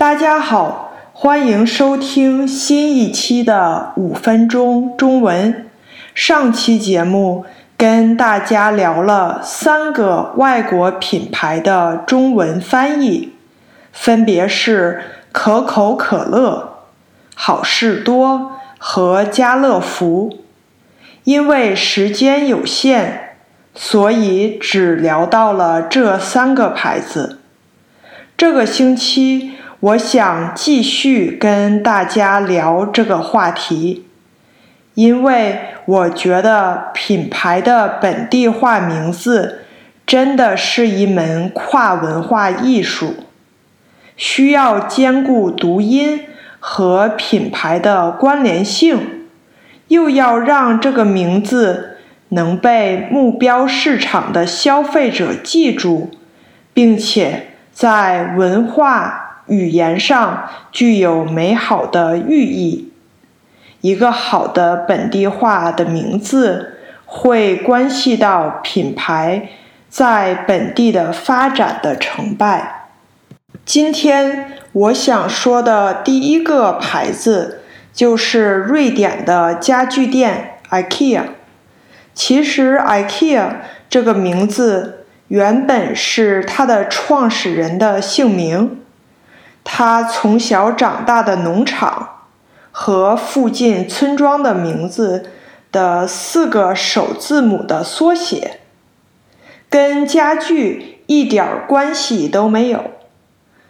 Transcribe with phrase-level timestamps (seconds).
[0.00, 5.68] 大家好，欢迎收听新一期的五分钟中文。
[6.14, 7.44] 上期节目
[7.76, 13.34] 跟大家聊了三个外国品牌的中文翻译，
[13.92, 15.02] 分别是
[15.32, 16.78] 可口可乐、
[17.34, 20.38] 好事多和家乐福。
[21.24, 23.34] 因为时间有限，
[23.74, 27.40] 所以只聊到了这三个牌子。
[28.38, 29.56] 这个星期。
[29.80, 34.04] 我想继续跟大家聊这个话题，
[34.92, 39.60] 因为我觉得品牌的本地化名字
[40.06, 43.14] 真的是一门跨文化艺术，
[44.18, 46.26] 需要兼顾读音
[46.58, 49.24] 和品牌的关联性，
[49.88, 51.96] 又要让这个名字
[52.28, 56.10] 能被目标市场的消费者记住，
[56.74, 59.28] 并且在文化。
[59.50, 62.90] 语言上具有美好的寓意。
[63.80, 69.48] 一个好的本地化的名字会关系到品牌
[69.88, 72.88] 在本地的发展的成败。
[73.64, 81.22] 今天我想说的第一个牌子就是瑞典的家具店 IKEA。
[82.12, 83.56] 其实 IKEA
[83.88, 88.79] 这个名字原本是它的创始人的姓名。
[89.64, 92.26] 他从小长大的农场
[92.72, 95.30] 和附近村庄的名字
[95.70, 98.60] 的四个首字母的缩写，
[99.68, 102.84] 跟家具一点关系都没有。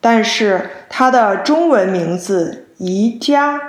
[0.00, 3.60] 但是他的中文名字“宜家”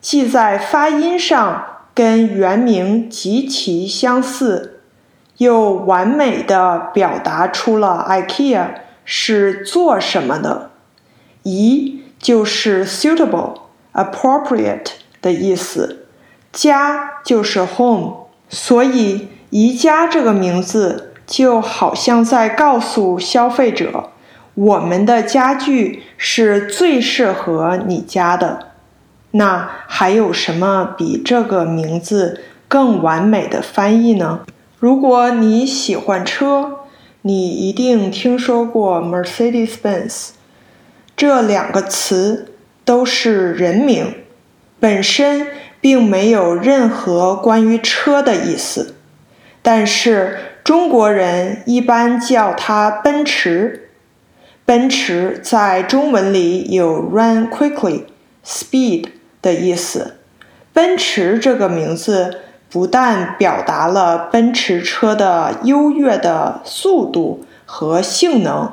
[0.00, 4.80] 既在发音上跟原名极其相似，
[5.38, 8.66] 又完美的表达出了 IKEA
[9.04, 10.70] 是做什么的。
[11.42, 13.54] 宜就是 suitable、
[13.92, 14.86] appropriate
[15.22, 16.06] 的意思，
[16.52, 24.10] 家就是 home，所以宜家这个名字就好像在告诉消费者，
[24.54, 28.68] 我们的家具是最适合你家的。
[29.32, 34.40] 那还有什么比这个名字更完美的翻译呢？
[34.78, 36.78] 如果你喜欢车，
[37.22, 40.30] 你一定听说过 Mercedes-Benz。
[41.18, 44.14] 这两个词都是人名，
[44.78, 45.48] 本身
[45.80, 48.94] 并没有任何关于车的意思，
[49.60, 53.90] 但是中国人一般叫它奔驰。
[54.64, 58.04] 奔驰在中文里有 run quickly、
[58.46, 59.08] speed
[59.42, 60.18] 的意思。
[60.72, 68.72] 奔驰这个名字不但表达了奔驰车的优越的速度和性能，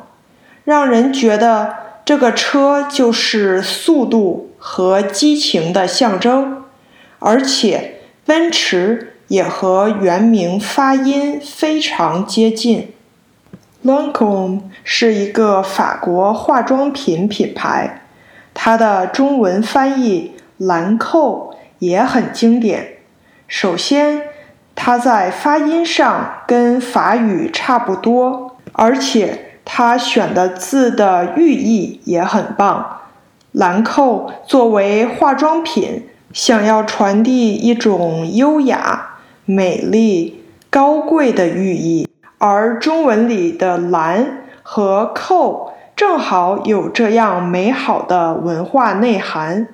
[0.63, 1.84] 让人觉得。
[2.05, 6.63] 这个车就是速度和激情的象征，
[7.17, 7.95] 而且
[8.27, 12.93] 奔驰也和原名发音非常接近。
[13.81, 18.03] l a n c o m 是一个法国化妆品品牌，
[18.53, 22.97] 它的中文翻译“兰蔻”也很经典。
[23.47, 24.21] 首先，
[24.75, 29.53] 它在发音上跟法语差不多，而且。
[29.65, 33.01] 他选的字的寓意也很棒。
[33.51, 39.15] 兰蔻作为化妆品，想要传递一种优雅、
[39.45, 49.67] 美丽、高贵的寓意，而中文里的“兰”和“蔻”正好有这样美好的文化内涵。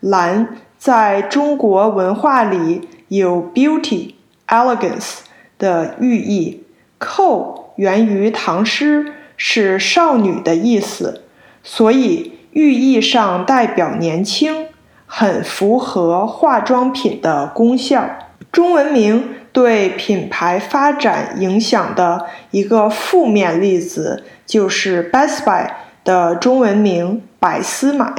[0.00, 4.14] 兰在中国文化里有 beauty、
[4.48, 5.18] elegance
[5.58, 6.64] 的寓意，
[6.98, 9.14] 蔻源于唐诗。
[9.38, 11.22] 是少女的意思，
[11.62, 14.66] 所以寓意上代表年轻，
[15.06, 18.04] 很符合化妆品的功效。
[18.50, 25.68] 中文名对品牌发展影响的一个负面例子，就是 Best Buy
[26.02, 28.12] 的中文名百思买。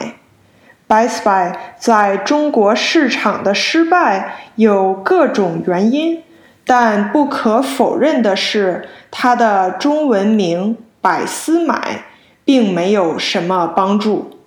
[0.87, 6.23] Best Buy 在中国市场的失败有各种原因，
[6.65, 10.77] 但不可否认的是，它的中文名。
[11.01, 12.05] 百思买
[12.43, 14.37] 并没有什么帮助，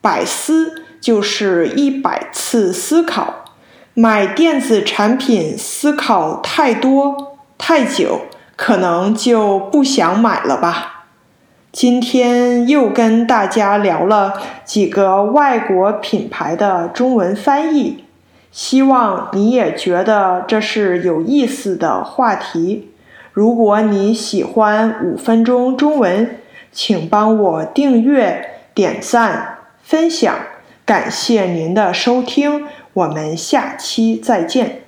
[0.00, 3.44] 百思就是一百次思考，
[3.94, 8.22] 买电子产品思考太多太久，
[8.56, 11.06] 可能就不想买了吧。
[11.70, 14.34] 今天又跟大家聊了
[14.64, 18.04] 几个外国品牌的中文翻译，
[18.50, 22.91] 希望你也觉得这是有意思的话题。
[23.32, 26.38] 如果你喜欢五分钟中文，
[26.70, 29.58] 请帮我订阅、点赞。
[29.82, 30.34] 分享。
[30.84, 34.81] 感谢您的收听，我们下期再见。